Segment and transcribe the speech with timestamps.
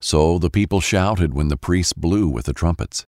[0.00, 3.04] So the people shouted when the priests blew with the trumpets.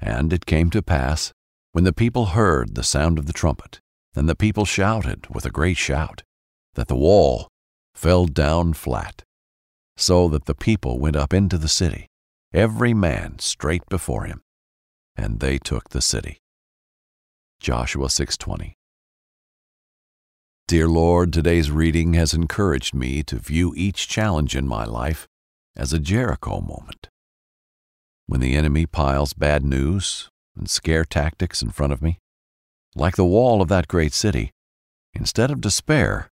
[0.00, 1.32] And it came to pass,
[1.72, 3.80] when the people heard the sound of the trumpet,
[4.14, 6.22] and the people shouted with a great shout,
[6.74, 7.48] that the wall
[7.94, 9.22] fell down flat,
[9.96, 12.08] so that the people went up into the city,
[12.52, 14.40] every man straight before him,
[15.16, 16.38] and they took the city.
[17.60, 18.74] Joshua 6:20
[20.66, 25.28] Dear Lord, today's reading has encouraged me to view each challenge in my life
[25.76, 27.08] as a Jericho moment.
[28.26, 32.18] When the enemy piles bad news and scare tactics in front of me,
[32.94, 34.50] like the wall of that great city,
[35.14, 36.30] instead of despair,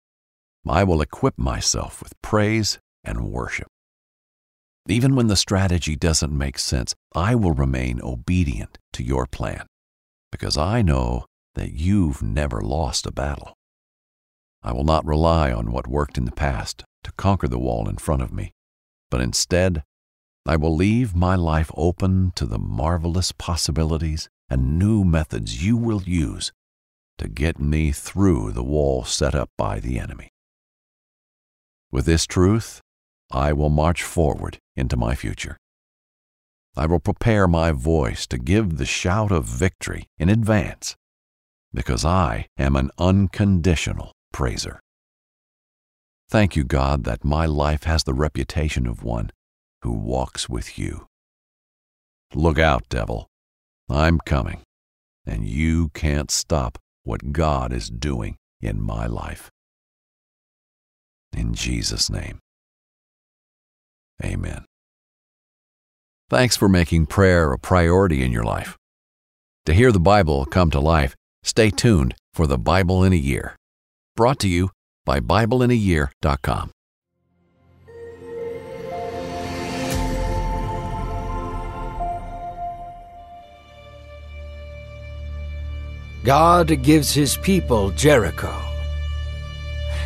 [0.67, 3.67] I will equip myself with praise and worship.
[4.87, 9.65] Even when the strategy doesn't make sense, I will remain obedient to your plan
[10.31, 11.25] because I know
[11.55, 13.53] that you've never lost a battle.
[14.61, 17.97] I will not rely on what worked in the past to conquer the wall in
[17.97, 18.51] front of me,
[19.15, 19.81] but instead,
[20.45, 26.01] I will leave my life open to the marvelous possibilities and new methods you will
[26.03, 26.51] use
[27.19, 30.33] to get me through the wall set up by the enemy.
[31.93, 32.81] With this truth,
[33.31, 35.55] I will march forward into my future.
[36.75, 40.97] I will prepare my voice to give the shout of victory in advance
[41.73, 44.81] because I am an unconditional praiser.
[46.29, 49.31] Thank you, God, that my life has the reputation of one
[49.83, 51.07] who walks with you.
[52.33, 53.27] Look out, devil.
[53.89, 54.63] I'm coming,
[55.25, 59.51] and you can't stop what God is doing in my life.
[61.31, 62.39] In Jesus' name,
[64.23, 64.65] amen.
[66.29, 68.77] Thanks for making prayer a priority in your life.
[69.67, 73.55] To hear the Bible come to life, stay tuned for the Bible in a Year.
[74.15, 74.71] Brought to you
[75.05, 76.71] by BibleInAYear.com.
[86.25, 88.59] God gives his people Jericho.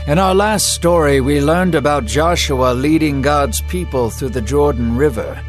[0.06, 5.42] In our last story, we learned about Joshua leading God's people through the Jordan River.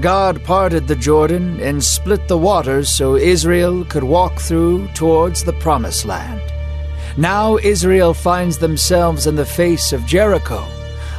[0.00, 5.52] God parted the Jordan and split the waters so Israel could walk through towards the
[5.54, 6.42] Promised Land.
[7.16, 10.64] Now Israel finds themselves in the face of Jericho,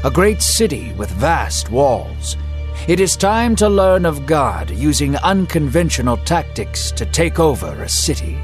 [0.03, 2.37] a great city with vast walls.
[2.87, 8.37] It is time to learn of God using unconventional tactics to take over a city.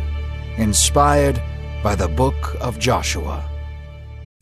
[0.57, 1.41] Inspired
[1.81, 3.49] by the book of Joshua.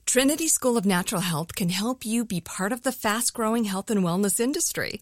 [0.06, 3.92] Trinity School of Natural Health can help you be part of the fast growing health
[3.92, 5.02] and wellness industry.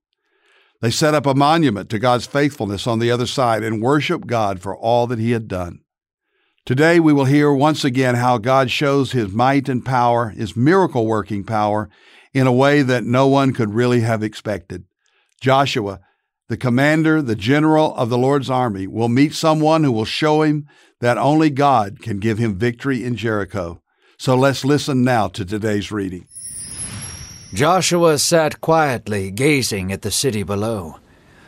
[0.82, 4.62] They set up a monument to God's faithfulness on the other side and worshiped God
[4.62, 5.80] for all that He had done.
[6.66, 11.06] Today we will hear once again how God shows His might and power, His miracle
[11.06, 11.90] working power,
[12.34, 14.84] in a way that no one could really have expected.
[15.40, 16.02] Joshua
[16.48, 20.68] the commander, the general of the Lord's army, will meet someone who will show him
[21.00, 23.82] that only God can give him victory in Jericho.
[24.20, 26.28] So let's listen now to today's reading.
[27.56, 31.00] Joshua sat quietly gazing at the city below.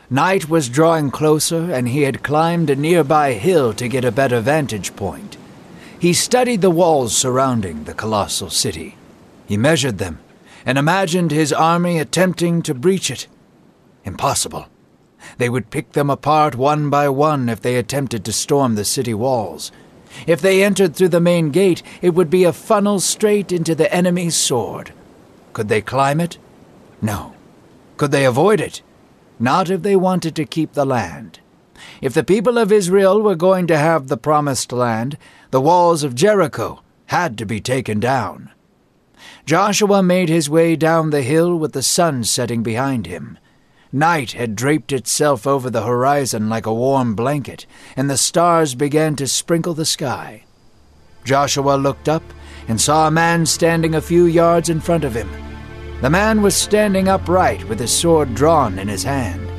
[0.08, 4.40] Night was drawing closer, and he had climbed a nearby hill to get a better
[4.40, 5.36] vantage point.
[5.98, 8.96] He studied the walls surrounding the colossal city.
[9.44, 10.18] He measured them
[10.64, 13.26] and imagined his army attempting to breach it.
[14.06, 14.66] Impossible.
[15.36, 19.12] They would pick them apart one by one if they attempted to storm the city
[19.12, 19.70] walls.
[20.26, 23.92] If they entered through the main gate, it would be a funnel straight into the
[23.92, 24.94] enemy's sword.
[25.52, 26.38] Could they climb it?
[27.00, 27.34] No.
[27.96, 28.82] Could they avoid it?
[29.38, 31.40] Not if they wanted to keep the land.
[32.00, 35.16] If the people of Israel were going to have the promised land,
[35.50, 38.50] the walls of Jericho had to be taken down.
[39.46, 43.38] Joshua made his way down the hill with the sun setting behind him.
[43.90, 47.64] Night had draped itself over the horizon like a warm blanket,
[47.96, 50.44] and the stars began to sprinkle the sky.
[51.24, 52.22] Joshua looked up
[52.68, 55.28] and saw a man standing a few yards in front of him.
[56.00, 59.50] The man was standing upright with his sword drawn in his hand.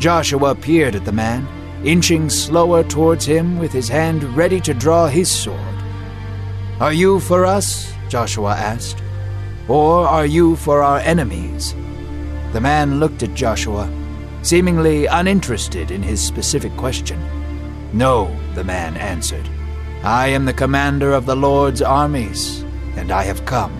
[0.00, 1.46] Joshua peered at the man,
[1.84, 5.60] inching slower towards him with his hand ready to draw his sword.
[6.80, 7.92] Are you for us?
[8.08, 9.02] Joshua asked.
[9.68, 11.74] Or are you for our enemies?
[12.52, 13.92] The man looked at Joshua,
[14.42, 17.20] seemingly uninterested in his specific question.
[17.92, 19.48] No, the man answered.
[20.02, 22.62] I am the commander of the Lord's armies,
[22.96, 23.72] and I have come.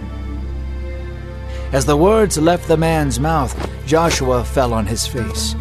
[1.72, 3.54] As the words left the man's mouth,
[3.86, 5.54] Joshua fell on his face.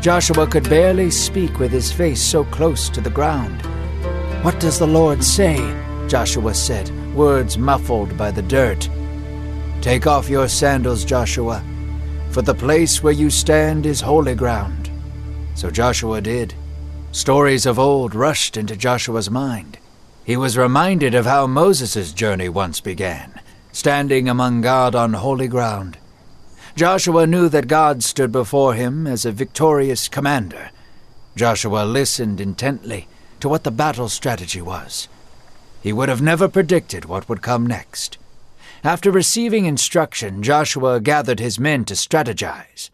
[0.00, 3.62] Joshua could barely speak with his face so close to the ground.
[4.44, 5.56] What does the Lord say?
[6.08, 8.88] Joshua said, words muffled by the dirt.
[9.80, 11.62] Take off your sandals, Joshua
[12.32, 14.90] for the place where you stand is holy ground.
[15.54, 16.54] So Joshua did.
[17.12, 19.78] Stories of old rushed into Joshua's mind.
[20.24, 23.40] He was reminded of how Moses' journey once began,
[23.72, 25.98] standing among God on holy ground.
[26.76, 30.70] Joshua knew that God stood before him as a victorious commander.
[31.34, 33.08] Joshua listened intently
[33.40, 35.08] to what the battle strategy was.
[35.82, 38.16] He would have never predicted what would come next.
[38.84, 42.90] After receiving instruction, Joshua gathered his men to strategize.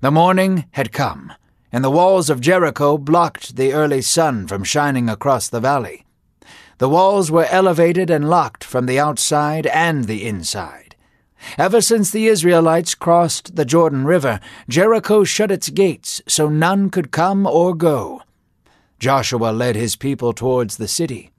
[0.00, 1.32] The morning had come,
[1.70, 6.03] and the walls of Jericho blocked the early sun from shining across the valley.
[6.78, 10.96] The walls were elevated and locked from the outside and the inside.
[11.58, 17.10] Ever since the Israelites crossed the Jordan River, Jericho shut its gates so none could
[17.10, 18.22] come or go.
[18.98, 21.30] Joshua led his people towards the city.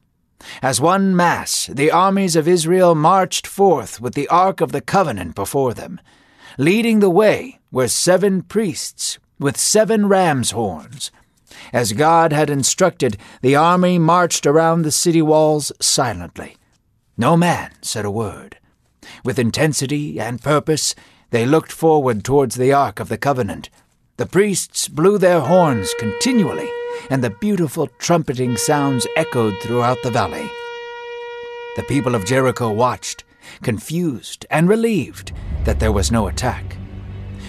[0.62, 5.34] As one mass, the armies of Israel marched forth with the Ark of the Covenant
[5.34, 6.00] before them.
[6.58, 11.12] Leading the way were seven priests with seven ram's horns.
[11.74, 16.58] As God had instructed, the army marched around the city walls silently.
[17.18, 18.58] No man said a word.
[19.24, 20.96] With intensity and purpose,
[21.32, 23.70] they looked forward towards the Ark of the Covenant.
[24.18, 26.70] The priests blew their horns continually
[27.10, 30.50] and the beautiful trumpeting sounds echoed throughout the valley.
[31.76, 33.24] The people of Jericho watched,
[33.62, 35.34] confused and relieved
[35.66, 36.78] that there was no attack.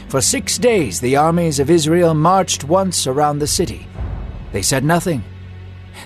[0.09, 3.87] For six days the armies of Israel marched once around the city.
[4.53, 5.23] They said nothing.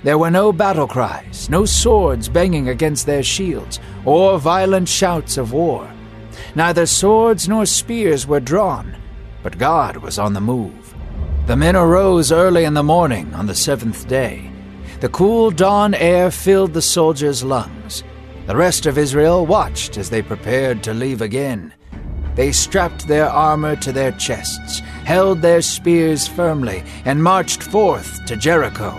[0.02, 5.52] There were no battle cries, no swords banging against their shields, or violent shouts of
[5.52, 5.90] war.
[6.54, 8.96] Neither swords nor spears were drawn,
[9.42, 10.94] but God was on the move.
[11.46, 14.50] The men arose early in the morning on the seventh day.
[15.00, 18.04] The cool dawn air filled the soldiers' lungs.
[18.46, 21.72] The rest of Israel watched as they prepared to leave again.
[22.40, 28.34] They strapped their armor to their chests, held their spears firmly, and marched forth to
[28.34, 28.98] Jericho.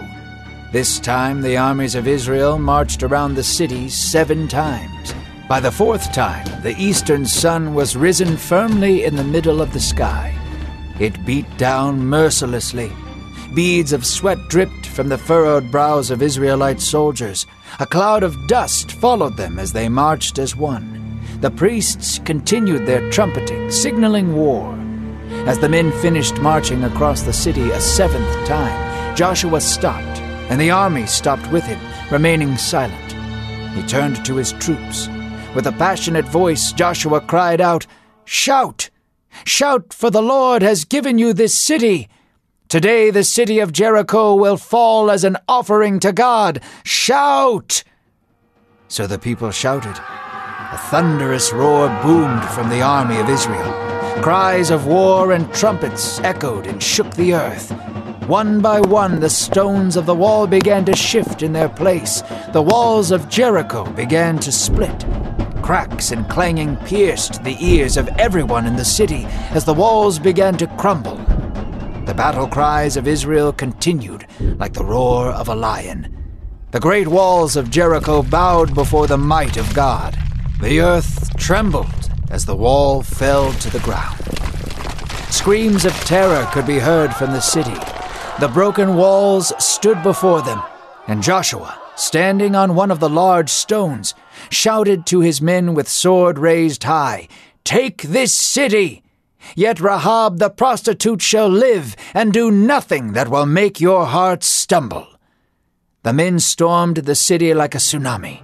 [0.72, 5.16] This time the armies of Israel marched around the city seven times.
[5.50, 9.80] By the fourth time, the eastern sun was risen firmly in the middle of the
[9.80, 10.38] sky.
[11.00, 12.92] It beat down mercilessly.
[13.56, 17.48] Beads of sweat dripped from the furrowed brows of Israelite soldiers.
[17.80, 21.01] A cloud of dust followed them as they marched as one.
[21.42, 24.78] The priests continued their trumpeting, signaling war.
[25.48, 30.20] As the men finished marching across the city a seventh time, Joshua stopped,
[30.52, 31.80] and the army stopped with him,
[32.12, 33.14] remaining silent.
[33.74, 35.10] He turned to his troops.
[35.56, 37.88] With a passionate voice, Joshua cried out,
[38.24, 38.92] Shout!
[39.44, 42.08] Shout, for the Lord has given you this city.
[42.70, 46.62] Today the city of Jericho will fall as an offering to God.
[46.84, 47.84] Shout!
[48.88, 50.00] So the people shouted.
[50.72, 53.74] A thunderous roar boomed from the army of Israel.
[54.24, 57.72] Cries of war and trumpets echoed and shook the earth.
[58.30, 62.24] One by one, the stones of the wall began to shift in their place.
[62.54, 65.06] The walls of Jericho began to split.
[65.62, 70.56] Cracks and clanging pierced the ears of everyone in the city as the walls began
[70.56, 71.18] to crumble.
[72.06, 76.16] The battle cries of Israel continued like the roar of a lion.
[76.72, 80.18] The great walls of Jericho bowed before the might of God.
[80.62, 84.20] The earth trembled as the wall fell to the ground.
[85.32, 87.74] Screams of terror could be heard from the city.
[88.40, 90.62] The broken walls stood before them,
[91.08, 94.14] and Joshua, standing on one of the large stones,
[94.52, 97.28] shouted to his men with sword raised high,
[97.64, 99.02] Take this city!
[99.56, 105.08] Yet Rahab the prostitute shall live, and do nothing that will make your hearts stumble.
[106.04, 108.44] The men stormed the city like a tsunami.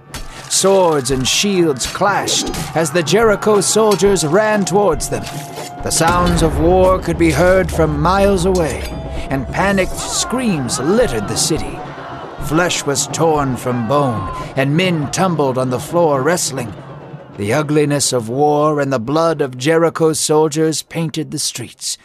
[0.50, 5.22] Swords and shields clashed as the Jericho soldiers ran towards them.
[5.82, 8.82] The sounds of war could be heard from miles away,
[9.30, 11.78] and panicked screams littered the city.
[12.46, 16.72] Flesh was torn from bone, and men tumbled on the floor wrestling.
[17.36, 21.98] The ugliness of war and the blood of Jericho's soldiers painted the streets.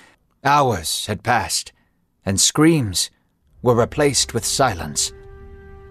[0.43, 1.71] Hours had passed,
[2.25, 3.09] and screams
[3.61, 5.13] were replaced with silence.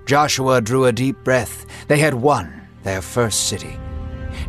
[0.06, 1.66] Joshua drew a deep breath.
[1.88, 3.78] They had won their first city.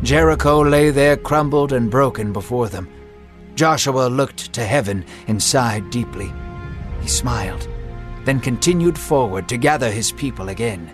[0.02, 2.88] Jericho lay there crumbled and broken before them.
[3.54, 6.32] Joshua looked to heaven and sighed deeply.
[7.00, 7.68] He smiled,
[8.24, 10.92] then continued forward to gather his people again.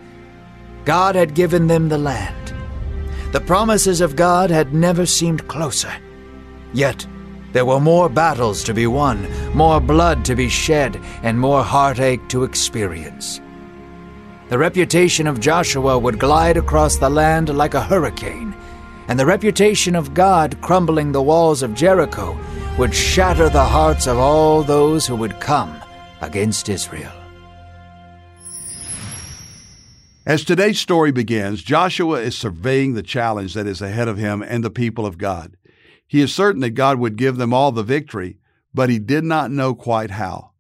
[0.84, 2.54] God had given them the land.
[3.32, 5.92] The promises of God had never seemed closer.
[6.72, 7.06] Yet,
[7.52, 12.28] there were more battles to be won, more blood to be shed, and more heartache
[12.28, 13.40] to experience.
[14.50, 18.52] The reputation of Joshua would glide across the land like a hurricane,
[19.06, 22.36] and the reputation of God crumbling the walls of Jericho
[22.76, 25.80] would shatter the hearts of all those who would come
[26.20, 27.12] against Israel.
[30.26, 34.64] As today's story begins, Joshua is surveying the challenge that is ahead of him and
[34.64, 35.56] the people of God.
[36.08, 38.38] He is certain that God would give them all the victory,
[38.74, 40.50] but he did not know quite how.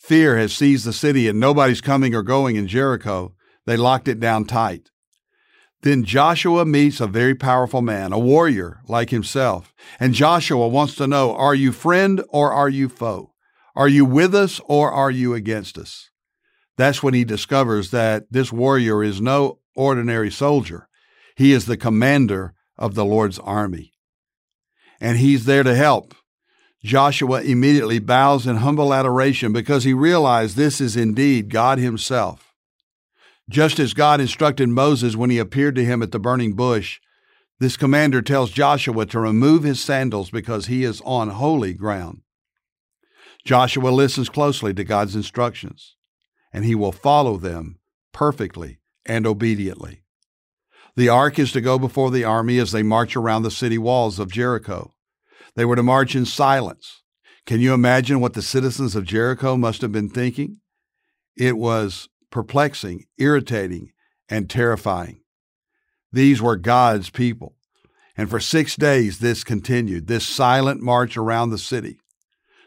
[0.00, 3.34] Fear has seized the city and nobody's coming or going in Jericho.
[3.66, 4.90] They locked it down tight.
[5.82, 9.74] Then Joshua meets a very powerful man, a warrior like himself.
[9.98, 13.34] And Joshua wants to know Are you friend or are you foe?
[13.76, 16.10] Are you with us or are you against us?
[16.76, 20.88] That's when he discovers that this warrior is no ordinary soldier.
[21.36, 23.92] He is the commander of the Lord's army.
[24.98, 26.14] And he's there to help.
[26.82, 32.54] Joshua immediately bows in humble adoration because he realized this is indeed God Himself.
[33.50, 37.00] Just as God instructed Moses when he appeared to him at the burning bush,
[37.58, 42.22] this commander tells Joshua to remove his sandals because he is on holy ground.
[43.44, 45.96] Joshua listens closely to God's instructions,
[46.52, 47.80] and he will follow them
[48.12, 50.04] perfectly and obediently.
[50.94, 54.20] The ark is to go before the army as they march around the city walls
[54.20, 54.92] of Jericho.
[55.56, 57.02] They were to march in silence.
[57.46, 60.60] Can you imagine what the citizens of Jericho must have been thinking?
[61.36, 63.92] It was perplexing, irritating,
[64.28, 65.22] and terrifying.
[66.12, 67.56] These were God's people.
[68.16, 71.98] And for six days, this continued, this silent march around the city.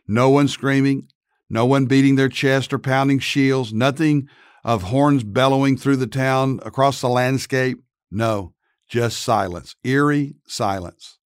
[0.07, 1.07] No one screaming,
[1.49, 4.27] no one beating their chest or pounding shields, nothing
[4.63, 7.77] of horns bellowing through the town across the landscape.
[8.09, 8.53] No,
[8.89, 11.19] just silence, eerie silence.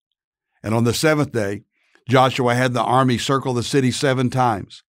[0.66, 1.62] And on the seventh day,
[2.08, 4.82] Joshua had the army circle the city seven times,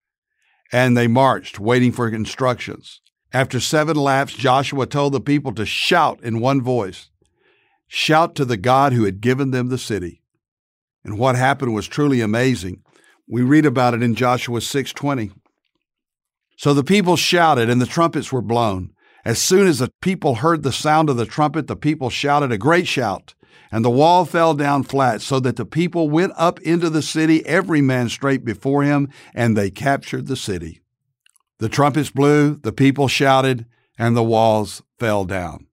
[0.71, 2.99] and they marched, waiting for instructions.
[3.31, 7.11] After seven laps, Joshua told the people to shout in one voice
[7.87, 10.23] shout to the God who had given them the city.
[11.03, 12.81] And what happened was truly amazing.
[13.29, 15.29] We read about it in Joshua 6:20.
[16.57, 18.93] So the people shouted and the trumpets were blown.
[19.23, 22.57] As soon as the people heard the sound of the trumpet, the people shouted a
[22.57, 23.35] great shout.
[23.71, 27.45] And the wall fell down flat, so that the people went up into the city,
[27.45, 30.81] every man straight before him, and they captured the city.
[31.59, 33.65] The trumpets blew, the people shouted,
[33.97, 35.67] and the walls fell down.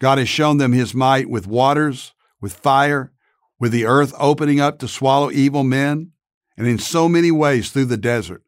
[0.00, 3.12] God has shown them his might with waters, with fire,
[3.58, 6.12] with the earth opening up to swallow evil men,
[6.56, 8.42] and in so many ways through the desert.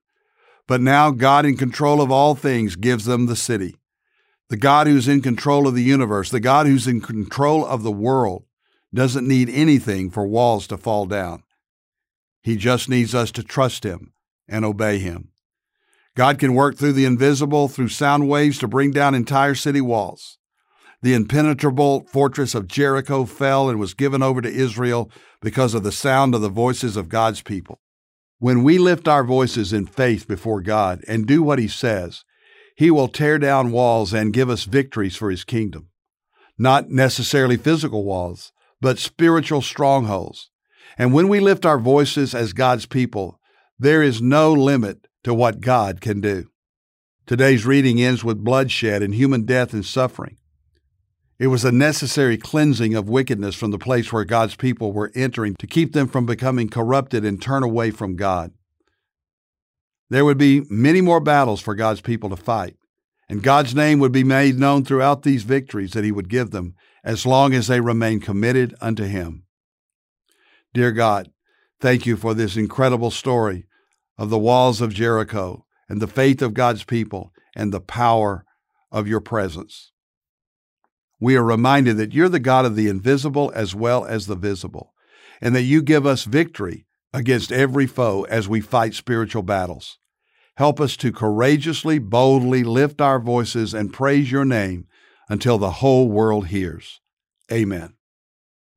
[0.68, 3.74] But now God, in control of all things, gives them the city
[4.50, 7.92] the God who's in control of the universe, the God who's in control of the
[7.92, 8.44] world,
[8.92, 11.44] doesn't need anything for walls to fall down.
[12.42, 14.12] He just needs us to trust Him
[14.48, 15.28] and obey Him.
[16.16, 20.38] God can work through the invisible, through sound waves to bring down entire city walls.
[21.00, 25.92] The impenetrable fortress of Jericho fell and was given over to Israel because of the
[25.92, 27.80] sound of the voices of God's people.
[28.40, 32.24] When we lift our voices in faith before God and do what He says,
[32.80, 35.90] He will tear down walls and give us victories for His kingdom.
[36.56, 40.48] Not necessarily physical walls, but spiritual strongholds.
[40.96, 43.38] And when we lift our voices as God's people,
[43.78, 46.46] there is no limit to what God can do.
[47.26, 50.38] Today's reading ends with bloodshed and human death and suffering.
[51.38, 55.54] It was a necessary cleansing of wickedness from the place where God's people were entering
[55.56, 58.52] to keep them from becoming corrupted and turn away from God.
[60.10, 62.76] There would be many more battles for God's people to fight,
[63.28, 66.74] and God's name would be made known throughout these victories that He would give them
[67.02, 69.44] as long as they remain committed unto Him.
[70.74, 71.30] Dear God,
[71.80, 73.66] thank you for this incredible story
[74.18, 78.44] of the walls of Jericho and the faith of God's people and the power
[78.92, 79.90] of your presence
[81.20, 84.94] we are reminded that you're the God of the invisible as well as the visible,
[85.40, 89.98] and that you give us victory against every foe as we fight spiritual battles.
[90.60, 94.86] Help us to courageously, boldly lift our voices and praise your name
[95.26, 97.00] until the whole world hears.
[97.50, 97.94] Amen.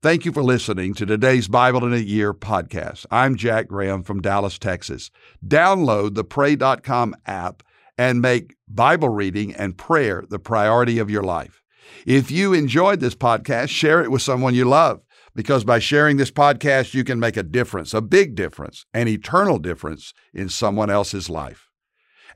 [0.01, 3.05] Thank you for listening to today's Bible in a Year podcast.
[3.11, 5.11] I'm Jack Graham from Dallas, Texas.
[5.45, 7.63] Download the Pray.com app
[7.97, 11.61] and make Bible reading and prayer the priority of your life.
[12.05, 15.01] If you enjoyed this podcast, share it with someone you love
[15.35, 19.57] because by sharing this podcast, you can make a difference, a big difference, an eternal
[19.57, 21.62] difference in someone else's life.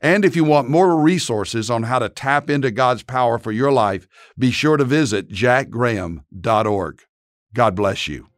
[0.00, 3.72] And if you want more resources on how to tap into God's power for your
[3.72, 4.06] life,
[4.38, 7.02] be sure to visit jackgraham.org.
[7.54, 8.28] God bless you.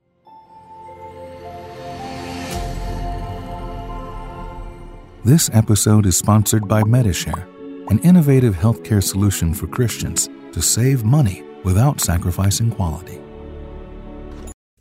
[5.22, 7.46] This episode is sponsored by Medi-Share,
[7.90, 13.20] an innovative healthcare solution for Christians to save money without sacrificing quality.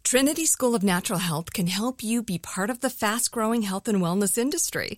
[0.05, 3.87] Trinity School of Natural Health can help you be part of the fast growing health
[3.87, 4.97] and wellness industry.